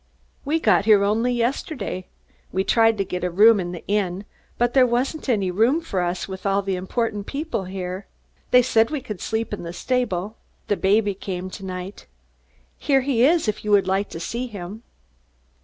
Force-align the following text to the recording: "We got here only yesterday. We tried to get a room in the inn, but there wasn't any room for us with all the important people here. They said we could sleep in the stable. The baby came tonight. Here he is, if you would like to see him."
"We 0.43 0.59
got 0.59 0.85
here 0.85 1.03
only 1.03 1.31
yesterday. 1.31 2.07
We 2.51 2.63
tried 2.63 2.97
to 2.97 3.05
get 3.05 3.23
a 3.23 3.29
room 3.29 3.59
in 3.59 3.71
the 3.71 3.85
inn, 3.87 4.25
but 4.57 4.73
there 4.73 4.87
wasn't 4.87 5.29
any 5.29 5.51
room 5.51 5.79
for 5.79 6.01
us 6.01 6.27
with 6.27 6.43
all 6.43 6.63
the 6.63 6.75
important 6.75 7.27
people 7.27 7.65
here. 7.65 8.07
They 8.49 8.63
said 8.63 8.89
we 8.89 9.01
could 9.01 9.21
sleep 9.21 9.53
in 9.53 9.61
the 9.61 9.73
stable. 9.73 10.37
The 10.69 10.75
baby 10.75 11.13
came 11.13 11.51
tonight. 11.51 12.07
Here 12.79 13.01
he 13.01 13.23
is, 13.23 13.47
if 13.47 13.63
you 13.63 13.69
would 13.69 13.85
like 13.87 14.09
to 14.09 14.19
see 14.19 14.47
him." 14.47 14.81